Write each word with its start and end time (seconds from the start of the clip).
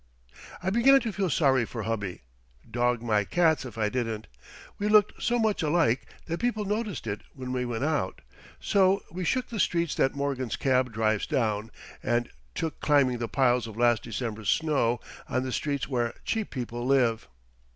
I 0.63 0.71
began 0.71 0.99
to 1.01 1.11
feel 1.11 1.29
sorry 1.29 1.63
for 1.63 1.83
Hubby, 1.83 2.23
dog 2.67 3.03
my 3.03 3.23
cats 3.23 3.65
if 3.65 3.77
I 3.77 3.87
didn't. 3.87 4.25
We 4.79 4.87
looked 4.87 5.21
so 5.21 5.37
much 5.37 5.61
alike 5.61 6.07
that 6.25 6.39
people 6.39 6.65
noticed 6.65 7.05
it 7.05 7.21
when 7.35 7.51
we 7.51 7.65
went 7.65 7.83
out; 7.83 8.21
so 8.59 9.03
we 9.11 9.23
shook 9.23 9.49
the 9.49 9.59
streets 9.59 9.93
that 9.93 10.15
Morgan's 10.15 10.55
cab 10.55 10.91
drives 10.91 11.27
down, 11.27 11.69
and 12.01 12.31
took 12.55 12.79
to 12.79 12.85
climbing 12.87 13.19
the 13.19 13.27
piles 13.27 13.67
of 13.67 13.77
last 13.77 14.01
December's 14.01 14.49
snow 14.49 14.99
on 15.29 15.43
the 15.43 15.51
streets 15.51 15.87
where 15.87 16.15
cheap 16.25 16.49
people 16.49 16.83
live. 16.83 17.27